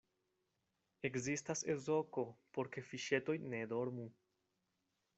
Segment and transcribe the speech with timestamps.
[1.09, 2.25] Ekzistas ezoko,
[2.57, 4.11] por ke fiŝetoj ne dormu.